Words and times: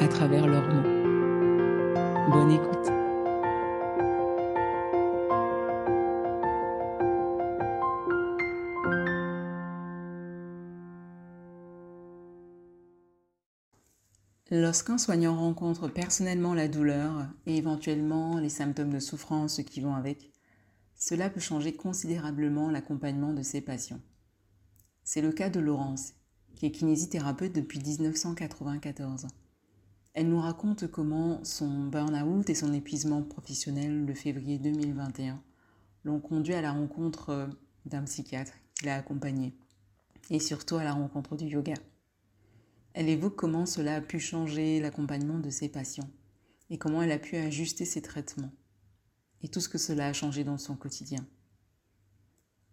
à 0.00 0.08
travers 0.08 0.46
leurs 0.46 0.66
mots. 0.66 0.82
Bonne 2.32 2.52
écoute. 2.52 2.88
Lorsqu'un 14.50 14.96
soignant 14.96 15.36
rencontre 15.36 15.88
personnellement 15.88 16.54
la 16.54 16.66
douleur 16.66 17.28
et 17.46 17.56
éventuellement 17.56 18.38
les 18.38 18.48
symptômes 18.48 18.92
de 18.92 19.00
souffrance 19.00 19.60
qui 19.62 19.82
vont 19.82 19.94
avec, 19.94 20.32
cela 20.96 21.28
peut 21.28 21.40
changer 21.40 21.74
considérablement 21.74 22.70
l'accompagnement 22.70 23.34
de 23.34 23.42
ses 23.42 23.60
patients. 23.60 24.00
C'est 25.04 25.22
le 25.22 25.32
cas 25.32 25.50
de 25.50 25.60
Laurence, 25.60 26.14
qui 26.56 26.66
est 26.66 26.72
kinésithérapeute 26.72 27.54
depuis 27.54 27.80
1994. 27.80 29.26
Elle 30.12 30.28
nous 30.28 30.40
raconte 30.40 30.90
comment 30.90 31.42
son 31.44 31.86
burn-out 31.86 32.50
et 32.50 32.54
son 32.54 32.72
épuisement 32.72 33.22
professionnel 33.22 34.06
de 34.06 34.12
février 34.12 34.58
2021 34.58 35.40
l'ont 36.02 36.18
conduit 36.18 36.54
à 36.54 36.62
la 36.62 36.72
rencontre 36.72 37.30
euh, 37.30 37.46
d'un 37.86 38.02
psychiatre 38.02 38.54
qui 38.74 38.86
l'a 38.86 38.96
accompagné 38.96 39.54
et 40.28 40.40
surtout 40.40 40.76
à 40.76 40.84
la 40.84 40.94
rencontre 40.94 41.36
du 41.36 41.46
yoga. 41.46 41.74
Elle 42.92 43.08
évoque 43.08 43.36
comment 43.36 43.66
cela 43.66 43.96
a 43.96 44.00
pu 44.00 44.18
changer 44.18 44.80
l'accompagnement 44.80 45.38
de 45.38 45.50
ses 45.50 45.68
patients 45.68 46.10
et 46.70 46.78
comment 46.78 47.02
elle 47.02 47.12
a 47.12 47.18
pu 47.18 47.36
ajuster 47.36 47.84
ses 47.84 48.02
traitements 48.02 48.52
et 49.42 49.48
tout 49.48 49.60
ce 49.60 49.68
que 49.68 49.78
cela 49.78 50.08
a 50.08 50.12
changé 50.12 50.42
dans 50.42 50.58
son 50.58 50.74
quotidien. 50.74 51.24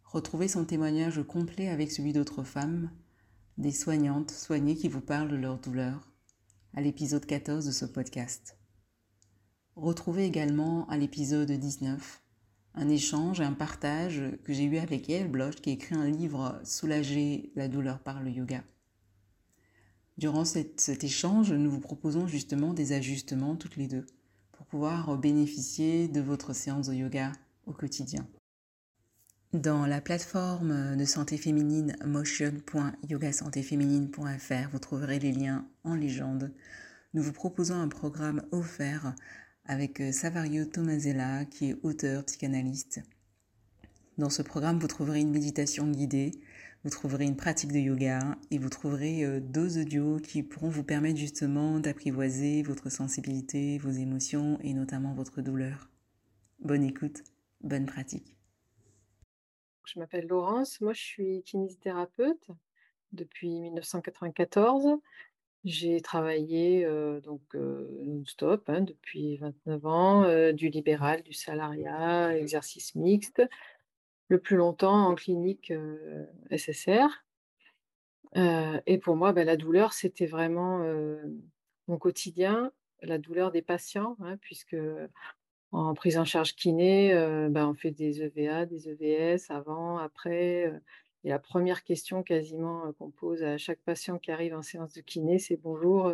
Retrouvez 0.05 0.47
son 0.47 0.65
témoignage 0.65 1.21
complet 1.23 1.69
avec 1.69 1.91
celui 1.91 2.13
d'autres 2.13 2.43
femmes, 2.43 2.89
des 3.59 3.71
soignantes 3.71 4.31
soignées 4.31 4.75
qui 4.75 4.87
vous 4.87 5.01
parlent 5.01 5.29
de 5.29 5.35
leur 5.35 5.59
douleur 5.59 6.16
à 6.77 6.81
l'épisode 6.81 7.25
14 7.25 7.65
de 7.65 7.71
ce 7.71 7.85
podcast. 7.85 8.55
Retrouvez 9.75 10.25
également 10.25 10.87
à 10.89 10.97
l'épisode 10.97 11.51
19 11.51 12.21
un 12.75 12.87
échange 12.87 13.41
et 13.41 13.43
un 13.43 13.53
partage 13.53 14.21
que 14.43 14.53
j'ai 14.53 14.65
eu 14.65 14.77
avec 14.77 15.09
Yael 15.09 15.27
Bloch 15.27 15.55
qui 15.55 15.71
écrit 15.71 15.95
un 15.95 16.07
livre 16.07 16.61
Soulager 16.63 17.51
la 17.55 17.67
douleur 17.67 17.97
par 17.97 18.21
le 18.21 18.29
yoga. 18.29 18.63
Durant 20.19 20.45
cet 20.45 21.03
échange, 21.03 21.51
nous 21.51 21.71
vous 21.71 21.79
proposons 21.79 22.27
justement 22.27 22.75
des 22.75 22.93
ajustements 22.93 23.55
toutes 23.55 23.77
les 23.77 23.87
deux 23.87 24.05
pour 24.51 24.67
pouvoir 24.67 25.17
bénéficier 25.17 26.07
de 26.07 26.21
votre 26.21 26.53
séance 26.53 26.89
de 26.89 26.93
yoga 26.93 27.31
au 27.65 27.73
quotidien. 27.73 28.27
Dans 29.57 29.85
la 29.87 30.01
plateforme 30.01 30.95
de 30.95 31.05
santé 31.05 31.35
féminine 31.35 31.95
motion.yogasantéféminine.fr, 32.05 34.69
vous 34.71 34.77
trouverez 34.77 35.17
les 35.17 35.31
liens 35.31 35.67
en 35.83 35.95
légende. 35.95 36.53
Nous 37.15 37.23
vous 37.23 37.33
proposons 37.33 37.81
un 37.81 37.87
programme 37.87 38.43
offert 38.51 39.15
avec 39.65 40.03
Savario 40.11 40.65
Tomasella, 40.65 41.45
qui 41.45 41.71
est 41.71 41.77
auteur, 41.81 42.23
psychanalyste. 42.25 43.01
Dans 44.19 44.29
ce 44.29 44.43
programme, 44.43 44.77
vous 44.77 44.85
trouverez 44.85 45.21
une 45.21 45.31
méditation 45.31 45.89
guidée, 45.89 46.39
vous 46.83 46.91
trouverez 46.91 47.25
une 47.25 47.35
pratique 47.35 47.71
de 47.71 47.79
yoga 47.79 48.37
et 48.51 48.59
vous 48.59 48.69
trouverez 48.69 49.25
euh, 49.25 49.39
deux 49.39 49.81
audios 49.81 50.17
qui 50.17 50.43
pourront 50.43 50.69
vous 50.69 50.83
permettre 50.83 51.17
justement 51.17 51.79
d'apprivoiser 51.79 52.61
votre 52.61 52.91
sensibilité, 52.91 53.79
vos 53.79 53.89
émotions 53.89 54.59
et 54.61 54.75
notamment 54.75 55.15
votre 55.15 55.41
douleur. 55.41 55.89
Bonne 56.59 56.83
écoute, 56.83 57.23
bonne 57.63 57.87
pratique. 57.87 58.36
Je 59.87 59.99
m'appelle 59.99 60.27
Laurence, 60.27 60.81
moi 60.81 60.91
je 60.91 61.01
suis 61.01 61.43
kinésithérapeute 61.43 62.49
depuis 63.13 63.61
1994. 63.61 64.99
J'ai 65.63 66.01
travaillé 66.01 66.83
euh, 66.83 67.21
donc 67.21 67.41
euh, 67.55 67.87
non-stop 68.03 68.67
hein, 68.67 68.81
depuis 68.81 69.37
29 69.37 69.85
ans, 69.85 70.23
euh, 70.23 70.51
du 70.51 70.67
libéral, 70.67 71.23
du 71.23 71.31
salariat, 71.31 72.37
exercice 72.37 72.95
mixte, 72.95 73.41
le 74.27 74.39
plus 74.39 74.57
longtemps 74.57 75.07
en 75.07 75.15
clinique 75.15 75.71
SSR. 76.51 77.23
et 78.35 78.97
pour 78.97 79.15
moi, 79.15 79.31
bah, 79.31 79.45
la 79.45 79.55
douleur, 79.55 79.93
c'était 79.93 80.25
vraiment 80.25 80.83
mon 81.87 81.97
quotidien, 81.97 82.73
la 83.01 83.19
douleur 83.19 83.51
des 83.51 83.61
patients, 83.61 84.17
hein, 84.19 84.35
puisque 84.41 84.75
en 85.71 85.93
prise 85.93 86.17
en 86.17 86.25
charge 86.25 86.55
kiné, 86.55 87.13
euh, 87.13 87.49
bah, 87.49 87.67
on 87.67 87.73
fait 87.73 87.91
des 87.91 88.21
EVA, 88.21 88.65
des 88.65 88.89
EVS 88.89 89.49
avant, 89.49 89.97
après. 89.97 90.67
Euh, 90.67 90.79
et 91.23 91.29
la 91.29 91.39
première 91.39 91.83
question 91.83 92.23
quasiment 92.23 92.85
euh, 92.85 92.91
qu'on 92.93 93.11
pose 93.11 93.43
à 93.43 93.57
chaque 93.57 93.79
patient 93.79 94.17
qui 94.17 94.31
arrive 94.31 94.55
en 94.55 94.61
séance 94.61 94.93
de 94.93 95.01
kiné, 95.01 95.39
c'est 95.39 95.57
bonjour, 95.57 96.13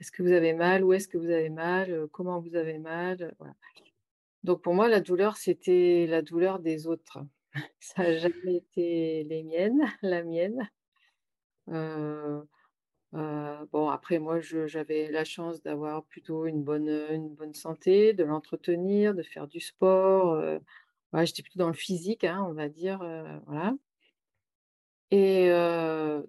est-ce 0.00 0.12
que 0.12 0.22
vous 0.22 0.32
avez 0.32 0.52
mal 0.52 0.84
Où 0.84 0.92
est-ce 0.92 1.08
que 1.08 1.18
vous 1.18 1.30
avez 1.30 1.50
mal 1.50 2.06
Comment 2.12 2.40
vous 2.40 2.54
avez 2.54 2.78
mal 2.78 3.34
Donc 4.44 4.62
pour 4.62 4.74
moi, 4.74 4.88
la 4.88 5.00
douleur, 5.00 5.36
c'était 5.36 6.06
la 6.08 6.22
douleur 6.22 6.60
des 6.60 6.86
autres. 6.86 7.18
Ça 7.80 8.02
n'a 8.04 8.16
jamais 8.18 8.56
été 8.56 9.24
les 9.24 9.42
miennes, 9.42 9.82
la 10.02 10.22
mienne. 10.22 10.68
Euh, 13.14 13.64
bon, 13.72 13.90
après, 13.90 14.18
moi, 14.18 14.40
j'avais 14.40 15.10
la 15.10 15.24
chance 15.24 15.62
d'avoir 15.62 16.04
plutôt 16.04 16.46
une 16.46 16.62
bonne, 16.62 16.88
une 17.10 17.28
bonne 17.34 17.54
santé, 17.54 18.14
de 18.14 18.24
l'entretenir, 18.24 19.14
de 19.14 19.22
faire 19.22 19.46
du 19.48 19.60
sport. 19.60 20.32
Euh, 20.34 20.58
j'étais 21.24 21.42
plutôt 21.42 21.58
dans 21.58 21.68
le 21.68 21.74
physique, 21.74 22.24
hein, 22.24 22.44
on 22.48 22.52
va 22.54 22.68
dire. 22.68 23.02
Euh, 23.02 23.38
voilà. 23.46 23.74
Et 25.10 25.50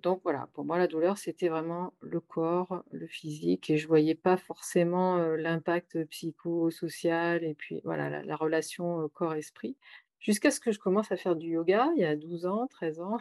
donc, 0.02 0.20
voilà, 0.24 0.50
pour 0.54 0.66
moi, 0.66 0.78
la 0.78 0.88
douleur, 0.88 1.18
c'était 1.18 1.48
vraiment 1.48 1.94
le 2.02 2.20
corps, 2.20 2.84
le 2.92 3.08
physique, 3.08 3.70
et 3.70 3.78
je 3.78 3.86
ne 3.86 3.88
voyais 3.88 4.16
pas 4.16 4.36
forcément 4.36 5.20
l'impact 5.36 6.04
psychosocial 6.08 7.46
et 7.46 7.54
puis 7.54 7.80
voilà, 7.86 8.22
la 8.24 8.36
relation 8.36 9.08
corps-esprit. 9.14 9.78
Jusqu'à 10.20 10.52
ce 10.52 10.60
que 10.60 10.74
je 10.74 10.80
commence 10.80 11.14
à 11.14 11.18
faire 11.18 11.38
du 11.38 11.52
yoga 11.52 11.90
il 11.96 12.02
y 12.02 12.06
a 12.06 12.18
12 12.18 12.46
ans, 12.46 12.68
13 12.68 13.00
ans. 13.00 13.18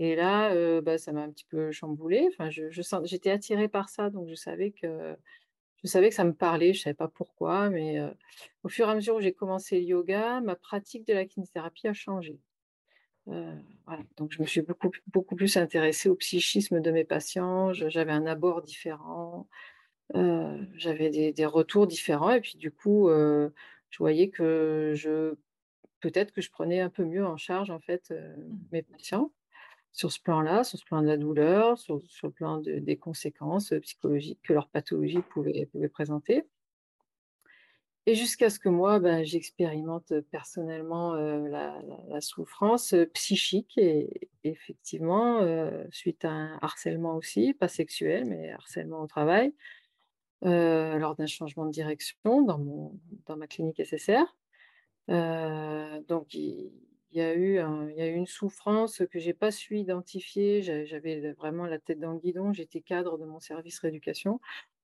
Et 0.00 0.14
là, 0.14 0.80
bah, 0.80 0.96
ça 0.96 1.10
m'a 1.12 1.22
un 1.22 1.30
petit 1.30 1.44
peu 1.44 1.72
chamboulée. 1.72 2.28
Enfin, 2.28 2.50
je, 2.50 2.70
j'étais 3.02 3.30
attirée 3.30 3.66
par 3.66 3.88
ça, 3.88 4.10
donc 4.10 4.28
je 4.28 4.34
savais 4.36 4.70
que 4.70 5.16
je 5.82 5.88
savais 5.88 6.08
que 6.08 6.14
ça 6.14 6.24
me 6.24 6.32
parlait. 6.34 6.72
Je 6.72 6.82
savais 6.82 6.94
pas 6.94 7.08
pourquoi, 7.08 7.68
mais 7.68 7.98
au 8.62 8.68
fur 8.68 8.86
et 8.88 8.92
à 8.92 8.94
mesure 8.94 9.16
où 9.16 9.20
j'ai 9.20 9.32
commencé 9.32 9.80
le 9.80 9.86
yoga, 9.86 10.40
ma 10.40 10.54
pratique 10.54 11.04
de 11.04 11.14
la 11.14 11.24
kinésithérapie 11.24 11.88
a 11.88 11.94
changé. 11.94 12.38
voilà. 13.26 14.02
Donc, 14.16 14.30
je 14.32 14.40
me 14.40 14.46
suis 14.46 14.62
beaucoup, 14.62 14.90
beaucoup 15.08 15.34
plus 15.34 15.56
intéressée 15.56 16.08
au 16.08 16.14
psychisme 16.14 16.80
de 16.80 16.90
mes 16.92 17.04
patients. 17.04 17.72
j'avais 17.72 18.12
un 18.12 18.26
abord 18.26 18.62
différent. 18.62 19.48
j'avais 20.14 21.10
des, 21.10 21.32
des, 21.32 21.46
retours 21.46 21.88
différents. 21.88 22.30
Et 22.30 22.40
puis, 22.40 22.56
du 22.56 22.70
coup, 22.70 23.08
je 23.10 23.98
voyais 23.98 24.30
que 24.30 24.92
je 24.94 25.34
peut-être 26.00 26.32
que 26.32 26.40
je 26.40 26.50
prenais 26.52 26.78
un 26.80 26.90
peu 26.90 27.04
mieux 27.04 27.26
en 27.26 27.36
charge 27.36 27.70
en 27.70 27.80
fait 27.80 28.12
mmh. 28.12 28.58
mes 28.70 28.82
patients 28.82 29.32
sur 29.98 30.12
ce 30.12 30.20
plan-là, 30.20 30.62
sur 30.62 30.78
ce 30.78 30.84
plan 30.84 31.02
de 31.02 31.08
la 31.08 31.16
douleur, 31.16 31.76
sur, 31.76 32.00
le 32.22 32.30
plan 32.30 32.58
des 32.58 32.96
conséquences 32.96 33.74
psychologiques 33.82 34.38
que 34.44 34.52
leur 34.52 34.68
pathologie 34.68 35.22
pouvait, 35.22 35.68
présenter. 35.92 36.44
Et 38.06 38.14
jusqu'à 38.14 38.48
ce 38.48 38.60
que 38.60 38.68
moi, 38.68 39.00
ben, 39.00 39.24
j'expérimente 39.24 40.12
personnellement 40.30 41.14
euh, 41.14 41.48
la, 41.48 42.20
souffrance 42.20 42.94
psychique 43.12 43.76
et 43.76 44.30
effectivement, 44.44 45.40
euh, 45.40 45.84
suite 45.90 46.24
à 46.24 46.30
un 46.30 46.58
harcèlement 46.62 47.16
aussi, 47.16 47.52
pas 47.52 47.66
sexuel, 47.66 48.24
mais 48.24 48.52
harcèlement 48.52 49.02
au 49.02 49.08
travail, 49.08 49.52
lors 50.42 51.16
d'un 51.16 51.26
changement 51.26 51.66
de 51.66 51.72
direction 51.72 52.42
dans 52.42 52.58
mon 52.58 53.00
dans 53.26 53.36
ma 53.36 53.48
clinique 53.48 53.84
SSR. 53.84 54.36
Donc 55.08 56.34
il 56.34 56.70
il 57.12 57.18
y 57.18 58.02
a 58.02 58.08
eu 58.08 58.14
une 58.14 58.26
souffrance 58.26 59.02
que 59.10 59.18
j'ai 59.18 59.34
pas 59.34 59.50
su 59.50 59.78
identifier. 59.78 60.62
J'a 60.62 60.84
j'avais 60.84 61.32
vraiment 61.32 61.66
la 61.66 61.78
tête 61.78 62.00
dans 62.00 62.12
le 62.12 62.18
guidon. 62.18 62.52
J'étais 62.52 62.80
cadre 62.80 63.18
de 63.18 63.24
mon 63.24 63.40
service 63.40 63.78
rééducation 63.80 64.40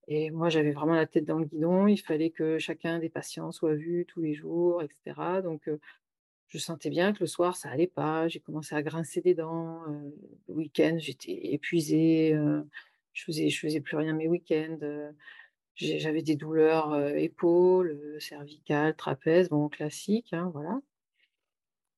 et 0.09 0.31
moi, 0.31 0.51
j'avais 0.51 0.73
vraiment 0.73 0.95
la 0.95 1.07
tête 1.07 1.25
dans 1.27 1.39
le 1.39 1.47
guidon. 1.47 1.87
Il 1.89 1.99
fallait 1.99 2.31
que 2.31 2.59
chacun 2.59 2.99
des 3.01 3.11
patients 3.11 3.53
soit 3.53 3.75
vu 3.75 4.07
tous 4.09 4.21
les 4.23 4.35
jours 4.35 4.83
et 4.83 4.89
cetera. 5.05 5.43
Donc 5.43 5.69
heu, 5.69 5.81
je 6.49 6.59
sentais 6.59 6.91
bien 6.91 7.13
que 7.13 7.21
le 7.21 7.27
soir, 7.27 7.57
ça 7.57 7.71
allait 7.71 7.87
pas. 7.89 8.29
J'ai 8.29 8.41
commencé 8.41 8.75
à 8.77 8.83
grincer 8.83 9.21
des 9.23 9.35
dents, 9.35 9.83
heu, 9.89 10.15
le 10.49 10.55
week-end, 10.55 10.97
j'étais 10.99 11.53
épuisée, 11.55 12.35
heu, 12.35 12.69
je 13.15 13.25
faisais 13.25 13.51
faisais 13.51 13.81
plus 13.81 13.97
rien 13.97 14.15
mes 14.15 14.29
week-ends, 14.29 14.79
j'avais 15.77 16.23
des 16.23 16.37
douleurs, 16.37 17.09
épaules, 17.17 18.17
cervicales, 18.21 18.97
trapèzes, 18.97 19.49
bon 19.51 19.69
classique, 19.69 20.33
hein, 20.33 20.51
voilà 20.55 20.81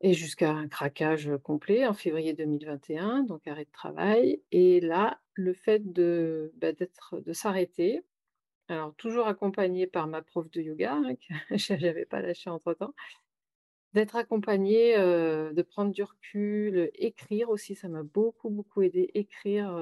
et 0.01 0.13
jusqu'à 0.15 0.51
un 0.53 0.69
craquage, 0.69 1.31
complet 1.43 1.87
en 1.87 1.95
février 1.95 2.35
2021, 2.35 3.23
donc 3.23 3.47
arrêt 3.47 3.65
de 3.65 3.71
travail 3.73 4.43
et 4.53 4.81
là, 4.81 5.21
le 5.35 5.55
fait 5.55 5.93
de, 5.93 6.53
bah, 6.57 6.69
s'arrêter, 7.33 8.03
alors 8.69 8.95
toujours 8.97 9.29
accompagnée 9.29 9.87
par 9.87 10.09
ma 10.09 10.23
prof 10.23 10.51
de 10.51 10.63
yoga, 10.63 10.95
hein, 10.95 11.15
que 11.17 11.35
j'avais 11.59 12.07
pas 12.07 12.23
lâché 12.23 12.51
entre-temps. 12.51 12.95
D'être 13.95 14.17
accompagnée, 14.17 14.97
heu, 14.99 15.53
de 15.55 15.63
prendre 15.63 15.91
du 15.93 16.03
recul, 16.03 16.91
écrire 16.95 17.49
aussi, 17.51 17.75
ça 17.75 17.89
m'a 17.89 18.03
beaucoup, 18.03 18.51
beaucoup 18.51 18.83
aidé. 18.83 19.11
Écrire, 19.15 19.75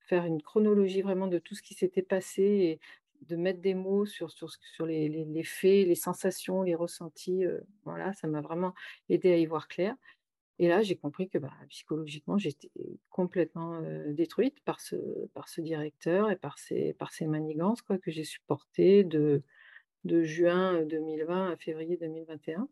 faire 0.00 0.24
une 0.24 0.40
chronologie 0.42 1.02
vraiment 1.02 1.26
de 1.26 1.38
tout 1.38 1.54
ce 1.54 1.62
qui 1.62 1.74
s'était 1.74 2.02
passé 2.02 2.80
de 3.22 3.36
mettre 3.36 3.60
des 3.60 3.74
mots 3.74 4.06
sur 4.06 4.30
sur 4.30 4.50
sur 4.74 4.86
les 4.86 5.08
les 5.08 5.44
faits, 5.44 5.86
les 5.88 5.94
sensations, 5.96 6.62
les 6.62 6.74
ressentis, 6.74 7.44
heu, 7.44 7.62
voilà, 7.84 8.12
ça 8.14 8.28
m'a 8.28 8.40
vraiment 8.42 8.74
aidé 9.08 9.32
à 9.32 9.38
y 9.38 9.46
voir 9.46 9.68
clair 9.68 9.96
et 10.58 10.68
là, 10.68 10.82
j'ai 10.82 10.96
compris 10.96 11.28
que, 11.28 11.38
bah, 11.38 11.52
psychologiquement, 11.70 12.38
j'étais 12.38 12.70
complètement, 13.10 13.82
heu, 13.82 14.14
détruite 14.14 14.60
par 14.64 14.80
ce 14.80 14.96
par 15.34 15.48
ce 15.50 15.60
directeur 15.62 16.30
et 16.30 16.36
par 16.36 16.58
ses 16.58 16.94
par 16.94 17.12
ses 17.12 17.26
manigances, 17.28 17.82
quoi, 17.82 17.98
que 17.98 18.10
j'ai 18.12 18.24
supportées 18.24 19.04
de 19.04 19.42
de 20.04 20.22
juin, 20.24 20.84
2020 20.84 21.52
à 21.52 21.56
février 21.58 21.96
2021 21.98 22.68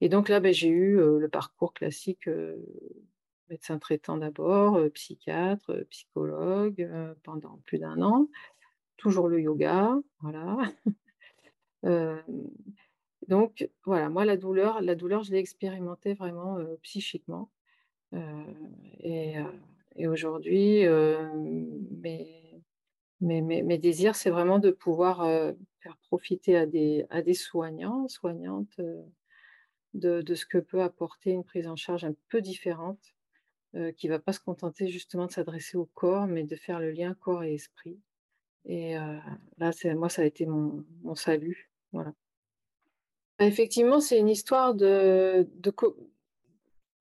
et 0.00 0.08
donc 0.08 0.28
là, 0.28 0.40
beh, 0.40 0.52
j'ai 0.52 0.68
eu, 0.68 0.96
le 0.96 1.28
parcours 1.28 1.72
classique, 1.72 2.28
médecin 3.50 3.78
traitant 3.78 4.16
d'abord, 4.16 4.78
psychiatre, 4.94 5.84
psychologue, 5.90 6.90
pendant 7.22 7.60
plus 7.66 7.78
d'1 7.78 8.02
an. 8.02 8.28
Toujours 9.04 9.28
le 9.28 9.38
yoga, 9.38 9.98
voilà. 10.20 10.56
Hem, 11.82 12.22
donc 13.28 13.68
voilà, 13.84 14.08
moi 14.08 14.24
la 14.24 14.36
douleur 14.38 14.80
la 14.82 14.94
douleur, 14.94 15.22
je 15.24 15.32
l'ai 15.32 15.38
expérimentée 15.38 16.14
vraiment, 16.14 16.58
heu, 16.58 16.78
psychiquement, 16.82 17.50
heu 18.14 18.20
et 19.96 20.08
aujourd'hui, 20.08 20.84
mes 23.20 23.78
désirs, 23.78 24.16
c'est 24.16 24.30
vraiment 24.30 24.58
de 24.58 24.70
pouvoir, 24.70 25.26
faire 25.80 25.96
profiter 26.08 26.56
à 26.56 26.66
des 26.66 27.34
soignants, 27.34 28.08
soignantes, 28.08 28.80
de 29.94 30.34
ce 30.34 30.46
que 30.46 30.58
peut 30.58 30.82
apporter 30.82 31.30
une 31.30 31.44
prise 31.44 31.66
en 31.68 31.76
charge 31.76 32.04
un 32.04 32.14
peu 32.28 32.40
différente, 32.40 33.00
qui 33.96 34.08
va 34.08 34.18
pas 34.18 34.32
se 34.32 34.40
contenter 34.40 34.88
justement 34.88 35.26
de 35.26 35.32
s'adresser 35.32 35.76
au 35.76 35.86
corps, 35.94 36.26
mais 36.26 36.44
de 36.44 36.56
faire 36.56 36.80
le 36.80 36.90
lien 36.90 37.14
corps 37.14 37.44
et 37.44 37.54
esprit 37.54 38.00
et 38.66 38.96
heu, 38.96 39.18
là, 39.58 39.70
moi, 39.96 40.08
ça 40.08 40.22
a 40.22 40.24
été 40.24 40.46
mon 40.46 41.14
salut, 41.14 41.70
voilà. 41.92 42.12
Effectivement, 43.40 44.00
c'est 44.00 44.18
une 44.18 44.28
histoire 44.28 44.74
de 44.74 45.48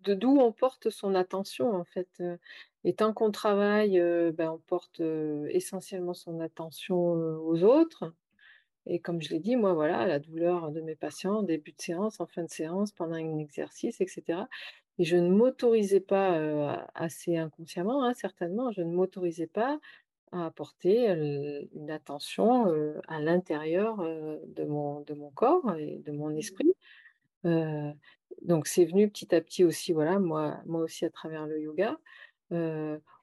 d'où 0.06 0.38
on 0.39 0.51
porte 0.51 0.89
son 0.89 1.15
attention, 1.15 1.71
en 1.75 1.86
fait, 1.86 2.10
heu 2.19 2.38
et 2.83 2.94
tant 2.94 3.13
qu'on 3.13 3.31
travaille, 3.31 3.98
heu, 4.00 4.31
ben, 4.31 4.51
on 4.51 4.57
porte, 4.57 5.01
essentiellement 5.50 6.13
son 6.13 6.39
attention, 6.42 6.98
aux 7.01 7.63
autres. 7.63 8.13
Et 8.88 9.00
comme 9.00 9.21
je 9.21 9.30
l'ai 9.30 9.39
dit, 9.39 9.56
moi, 9.56 9.74
voilà, 9.74 10.06
la 10.07 10.19
douleur 10.19 10.71
de 10.71 10.81
mes 10.81 10.95
patients 10.95 11.38
en 11.38 11.44
début 11.44 11.71
de 11.71 11.81
séance, 11.81 12.19
en 12.19 12.27
fin 12.27 12.44
de 12.44 12.50
séance, 12.50 12.92
pendant 12.92 13.15
un 13.15 13.38
exercice 13.39 14.01
et 14.01 14.07
cetera. 14.07 14.50
Et 15.00 15.06
je 15.06 15.15
ne 15.18 15.30
m'autorisais 15.30 16.01
pas, 16.01 16.86
assez 16.95 17.38
inconsciemment, 17.38 18.04
hein, 18.06 18.13
certainement, 18.15 18.71
je 18.71 18.81
ne 18.81 18.94
m'autorisais 18.94 19.48
pas 19.48 19.80
à 20.33 20.45
apporter, 20.47 21.07
une 21.09 21.91
attention, 21.91 22.68
à 23.07 23.21
l'intérieur, 23.21 23.97
de 24.00 24.63
mon 24.65 25.01
de 25.01 25.13
mon 25.13 25.31
corps 25.31 25.75
et 25.77 26.00
de 26.00 26.12
mon 26.12 26.35
esprit. 26.35 26.74
Heu, 27.45 27.94
donc 28.44 28.68
c'est 28.68 28.85
venu 28.85 29.09
petit 29.09 29.33
à 29.35 29.41
petit 29.41 29.63
aussi, 29.65 29.94
voilà, 29.94 30.19
moi 30.19 30.59
moi 30.65 30.81
aussi 30.83 31.06
à 31.06 31.09
travers 31.12 31.47
le 31.47 31.62
yoga, 31.62 31.97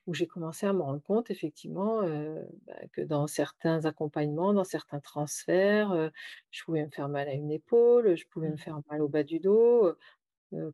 où 0.07 0.15
j'ai 0.15 0.27
commencé 0.27 0.67
à 0.67 0.73
me 0.73 0.83
rendre 0.83 1.03
compte 1.03 1.31
effectivement, 1.31 2.03
bah, 2.67 2.75
que 2.93 3.03
dans 3.03 3.27
certains 3.27 3.85
accompagnements, 3.85 4.53
dans 4.55 4.65
certains 4.65 5.01
transferts, 5.01 6.11
je 6.51 6.65
pouvais 6.65 6.85
me 6.85 6.91
faire 6.91 7.09
mal 7.09 7.29
à 7.29 7.33
une 7.35 7.51
épaule, 7.51 8.17
je 8.17 8.27
pouvais 8.29 8.51
me 8.51 8.57
Mmh. 8.57 8.59
faire 8.59 8.81
mal 8.91 9.03
au 9.03 9.09
bas 9.09 9.23
du 9.25 9.41
dos, 9.41 9.95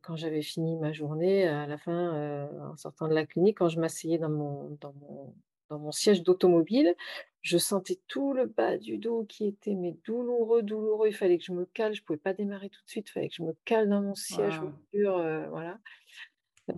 quand 0.03 0.15
j'avais 0.17 0.41
fini 0.43 0.77
ma 0.77 0.93
journée 0.93 1.47
à 1.47 1.67
la 1.67 1.77
fin, 1.77 2.49
en 2.71 2.77
sortant 2.77 3.07
de 3.07 3.13
la 3.15 3.25
clinique, 3.27 3.57
quand 3.59 3.69
je 3.69 3.79
m'asseyais 3.79 4.17
dans 4.19 4.29
mon 4.29 4.77
dans 4.81 4.93
mon 4.93 5.35
dans 5.69 5.79
mon 5.79 5.91
siège 5.91 6.23
d'automobile, 6.23 6.95
je 7.41 7.57
sentais 7.57 7.99
tout 8.07 8.33
le 8.33 8.45
bas 8.47 8.77
du 8.77 8.97
dos 8.97 9.25
qui 9.25 9.45
était 9.47 9.75
mais 9.75 9.93
douloureux, 10.05 10.63
douloureux. 10.63 11.07
Il 11.09 11.13
fallait 11.15 11.37
que 11.37 11.43
je 11.45 11.53
me 11.53 11.65
cale, 11.65 11.93
je 11.93 12.03
pouvais 12.03 12.17
pas 12.19 12.33
démarrer 12.33 12.69
tout 12.69 12.81
de 12.83 12.89
suite, 12.89 13.09
il 13.09 13.11
fallait 13.13 13.29
que 13.29 13.35
je 13.35 13.43
me 13.43 13.53
cale 13.65 13.89
dans 13.89 14.01
mon 14.01 14.15
siège 14.15 14.61
heu, 14.95 15.47
voilà. 15.49 15.79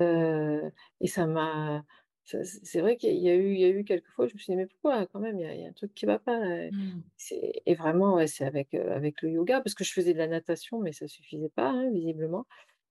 Heu 0.01 0.71
et 1.01 1.07
ça 1.07 1.25
m'a 1.27 1.83
c'est 2.23 2.81
vrai 2.81 2.97
qu'il 2.97 3.15
y 3.17 3.29
a 3.29 3.35
eu 3.35 3.53
il 3.53 3.59
y 3.59 3.65
a 3.65 3.69
eu 3.69 3.83
quelques 3.83 4.09
fois, 4.11 4.27
je 4.27 4.33
me 4.35 4.39
suis 4.39 4.53
dit: 4.53 4.57
«Mais 4.57 4.67
pourquoi 4.67 5.07
quand 5.07 5.19
même? 5.19 5.39
Il 5.39 5.43
y 5.43 5.45
a 5.47 5.55
il 5.55 5.61
y 5.61 5.65
a 5.65 5.69
un 5.69 5.73
truc 5.73 5.93
qui 5.95 6.05
va 6.05 6.19
pas 6.19 6.37
là». 6.39 6.69
Mmh. 6.71 7.09
Et 7.65 7.75
vraiment, 7.75 8.15
ouais, 8.15 8.27
c'est 8.27 8.45
avec, 8.45 8.73
heu, 8.75 8.91
avec 8.91 9.21
le 9.21 9.29
yoga 9.31 9.61
parce 9.61 9.75
que 9.75 9.83
je 9.83 9.91
faisais 9.93 10.13
de 10.13 10.17
la 10.19 10.27
natation, 10.27 10.79
mais 10.79 10.93
ça 10.93 11.07
suffisait 11.07 11.49
pas, 11.49 11.69
hein, 11.69 11.91
visiblement 11.91 12.45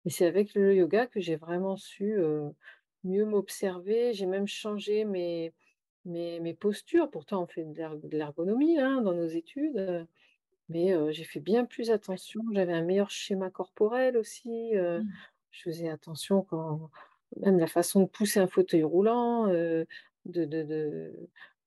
et 0.05 0.11
c'est 0.11 0.27
avec 0.27 0.55
le 0.55 0.75
yoga 0.75 1.07
que 1.07 1.21
j'ai 1.21 1.37
vraiment 1.37 1.77
su, 1.77 2.17
mieux 3.05 3.25
m'observer. 3.25 4.13
J'ai 4.15 4.27
même 4.27 4.47
changé 4.49 5.05
mes 5.05 5.53
mes 6.05 6.41
mes 6.41 6.55
postures. 6.55 7.11
Pourtant, 7.11 7.43
on 7.45 7.47
fait 7.47 7.65
de 7.65 7.75
l'erg 7.77 8.01
de 8.09 8.17
l'ergonomie, 8.17 8.79
hein, 8.79 9.03
dans 9.03 9.15
nos 9.15 9.27
études, 9.29 9.79
heu, 9.79 10.07
mais 10.69 10.95
j'ai 11.13 11.25
fait 11.25 11.41
bien 11.41 11.65
plus 11.67 11.91
attention. 11.91 12.43
J'avais 12.53 12.75
un 12.75 12.83
meilleur 12.85 13.11
schéma 13.11 13.51
corporel 13.51 14.17
aussi, 14.19 14.73
Mmh. 14.95 15.29
je 15.51 15.63
faisais 15.63 15.89
attention 15.89 16.43
quand 16.43 16.91
même 17.37 17.59
la 17.59 17.67
façon 17.67 18.03
de 18.03 18.09
pousser 18.09 18.41
un 18.41 18.47
fauteuil 18.49 18.83
roulant, 18.83 19.49
de 19.49 19.87
de 20.27 20.45
de 20.45 20.63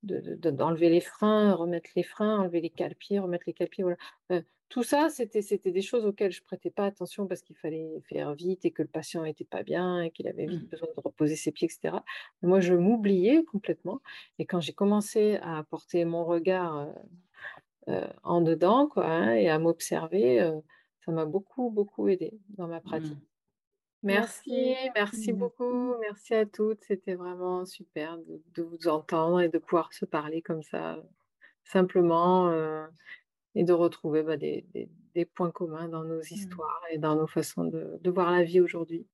de 0.02 0.20
de 0.20 0.34
de 0.36 0.50
d'enlever 0.50 0.88
les 0.90 1.00
freins, 1.00 1.54
remettre 1.54 1.90
les 1.96 2.02
freins, 2.02 2.38
enlever 2.40 2.60
les 2.60 2.70
cale-pieds, 2.70 3.18
remettre 3.20 3.44
les 3.46 3.54
cale-pieds, 3.54 3.84
voilà. 3.84 3.98
Tout 4.72 4.82
ça, 4.82 5.08
c'était 5.10 5.42
c'était 5.42 5.70
des 5.72 5.82
choses 5.82 6.06
auxquelles 6.06 6.32
je 6.32 6.42
prêtais 6.42 6.70
pas 6.70 6.86
attention 6.86 7.26
parce 7.28 7.42
qu'il 7.42 7.56
fallait 7.56 8.00
faire 8.08 8.34
vite 8.34 8.64
et 8.64 8.70
que 8.72 8.82
le 8.82 8.88
patient 8.88 9.24
était 9.24 9.44
pas 9.44 9.62
bien 9.62 10.02
et 10.02 10.10
qu'il 10.10 10.26
avait 10.28 10.46
vite 10.46 10.62
Mmh. 10.62 10.68
besoin 10.70 10.88
de 10.96 11.00
reposer 11.00 11.36
ses 11.36 11.52
pieds 11.52 11.68
et 11.68 11.70
cetera. 11.70 12.04
Moi, 12.42 12.60
je 12.60 12.74
m'oubliais 12.74 13.44
complètement 13.44 14.00
et 14.38 14.46
quand 14.46 14.60
j'ai 14.60 14.72
commencé 14.72 15.36
à 15.42 15.62
porter 15.64 16.04
mon 16.06 16.24
regard, 16.24 16.88
en 18.22 18.40
dedans, 18.40 18.86
quoi, 18.88 19.06
hein 19.06 19.34
et 19.34 19.48
à 19.48 19.58
m'observer, 19.58 20.50
ça 21.04 21.12
m'a 21.12 21.24
beaucoup, 21.26 21.70
beaucoup 21.70 22.08
aidée 22.08 22.38
dans 22.50 22.68
ma 22.68 22.80
pratique. 22.80 23.18
Mmh. 23.18 23.26
Merci, 24.04 24.74
Merci. 24.94 24.94
merci 24.96 25.32
beaucoup, 25.32 25.96
merci 26.00 26.34
à 26.34 26.46
toutes. 26.46 26.82
C'était 26.84 27.14
vraiment 27.14 27.64
super 27.66 28.18
de 28.18 28.42
de 28.54 28.62
vous 28.62 28.88
entendre 28.88 29.40
et 29.42 29.48
de 29.48 29.58
pouvoir 29.58 29.92
se 29.92 30.04
parler 30.06 30.42
comme 30.42 30.62
ça, 30.64 31.02
simplement, 31.64 32.50
et 33.54 33.64
de 33.64 33.72
retrouver, 33.72 34.22
bah, 34.22 34.36
des 34.36 34.64
des 34.74 34.90
des 35.14 35.24
points 35.26 35.50
communs 35.50 35.88
dans 35.88 36.04
nos 36.04 36.20
Mmh. 36.34 36.58
histoires 36.60 36.82
et 36.90 36.98
dans 36.98 37.16
nos 37.16 37.26
façons 37.26 37.64
de 37.66 37.98
de 38.00 38.10
voir 38.10 38.30
la 38.32 38.44
vie 38.44 38.60
aujourd'hui. 38.60 39.06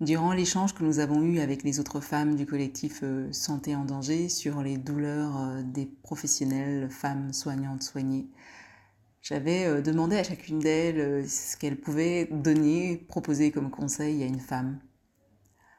Durant 0.00 0.32
l'échange 0.32 0.72
que 0.72 0.84
nous 0.84 1.00
avons 1.00 1.22
eu 1.22 1.40
avec 1.40 1.64
les 1.64 1.80
autres 1.80 1.98
femmes 2.00 2.36
du 2.36 2.46
collectif, 2.46 3.02
heu, 3.02 3.32
Santé 3.32 3.74
en 3.74 3.84
danger 3.84 4.28
sur 4.28 4.62
les 4.62 4.78
douleurs, 4.78 5.36
heu, 5.36 5.64
des 5.64 5.86
professionnelles, 5.86 6.88
femmes 6.90 7.32
soignantes, 7.32 7.82
soignées, 7.82 8.28
j'avais, 9.22 9.66
heu, 9.66 9.82
demandé 9.82 10.16
à 10.16 10.24
chacune 10.24 10.60
d'elles, 10.60 11.28
ce 11.28 11.56
qu'elle 11.56 11.80
pouvait 11.80 12.26
donner, 12.26 12.98
proposer 12.98 13.52
comme 13.52 13.70
conseil 13.70 14.22
à 14.22 14.26
une 14.26 14.40
femme. 14.40 14.80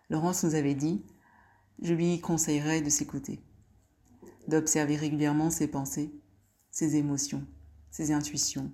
Laurence 0.10 0.44
nous 0.44 0.56
avait 0.56 0.74
dit: 0.74 1.06
«Je 1.82 1.94
lui 1.94 2.22
conseillerais 2.22 2.82
de 2.82 2.90
s'écouter, 2.90 3.42
d'observer 4.48 4.96
régulièrement 4.96 5.50
ses 5.50 5.68
pensées, 5.68 6.12
ses 6.72 6.96
émotions, 6.96 7.46
ses 7.96 8.12
intuitions, 8.12 8.74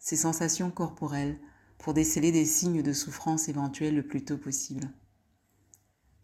ses 0.00 0.16
sensations 0.16 0.72
corporelles 0.72 1.38
pour 1.78 1.94
déceler 1.94 2.32
des 2.32 2.44
signes 2.44 2.82
de 2.82 2.92
souffrance 2.92 3.48
éventuels 3.48 3.94
le 3.94 4.04
plus 4.04 4.24
tôt 4.24 4.38
possible. 4.38 4.90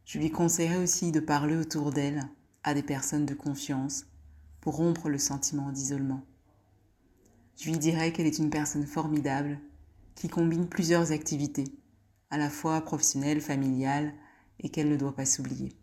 Je 0.05 0.19
lui 0.19 0.33
conseillerais 0.33 0.83
aussi 0.83 1.13
de 1.13 1.21
parler 1.21 1.55
autour 1.55 1.93
d'elle 1.93 2.29
à 2.65 2.75
des 2.75 2.83
personnes 2.83 3.27
de 3.27 3.35
confiance, 3.35 4.07
pour 4.61 4.75
rompre 4.75 5.09
le 5.09 5.19
sentiment 5.19 5.71
d'isolement. 5.71 6.27
Je 7.59 7.71
lui 7.71 7.79
dirai 7.79 8.13
qu'elle 8.13 8.27
est 8.27 8.39
une 8.41 8.51
personne 8.51 8.87
formidable 8.87 9.61
qui 10.17 10.29
combine 10.29 10.69
plusieurs 10.69 11.13
activités, 11.13 11.79
à 12.31 12.39
la 12.39 12.51
fois 12.51 12.81
professionnelles, 12.81 13.41
familiales, 13.41 14.15
et 14.59 14.69
qu'elle 14.69 14.89
ne 14.89 14.97
doit 14.97 15.15
pas 15.15 15.27
s'oublier. 15.27 15.77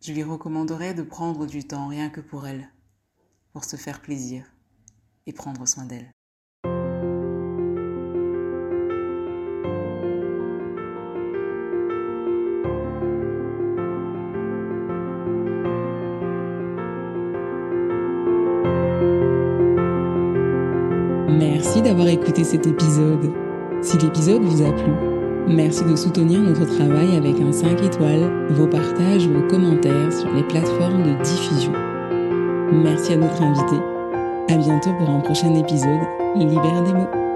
Je 0.00 0.14
lui 0.14 0.22
recommanderai 0.22 0.94
de 0.94 1.02
prendre 1.02 1.44
du 1.44 1.64
temps 1.64 1.88
rien 1.88 2.08
que 2.08 2.22
pour 2.22 2.46
elle, 2.46 2.72
pour 3.52 3.66
se 3.66 3.76
faire 3.76 4.00
plaisir 4.00 4.46
et 5.28 5.32
prendre 5.32 5.68
soin 5.68 5.84
d'elle. 5.84 6.10
Merci 21.28 21.82
d'avoir 21.82 22.08
écouté 22.08 22.42
cet 22.42 22.66
épisode. 22.66 23.30
Si 23.82 23.98
l'épisode 23.98 24.42
vous 24.42 24.62
a 24.62 24.72
plu, 24.72 24.92
merci 25.46 25.84
de 25.84 25.94
soutenir 25.94 26.40
notre 26.40 26.64
travail 26.64 27.16
avec 27.16 27.38
un 27.40 27.52
5 27.52 27.82
étoiles, 27.82 28.48
vos 28.50 28.66
partages, 28.66 29.28
vos 29.28 29.46
commentaires 29.46 30.12
sur 30.12 30.32
les 30.32 30.42
plateformes 30.44 31.02
de 31.02 31.22
diffusion. 31.22 31.72
Merci 32.72 33.12
à 33.12 33.16
notre 33.16 33.42
invité. 33.42 33.97
À 34.50 34.56
bientôt 34.56 34.94
pour 34.94 35.10
un 35.10 35.20
prochain 35.20 35.54
épisode 35.54 36.00
Libère 36.34 36.82
des 36.82 36.94
mots. 36.94 37.27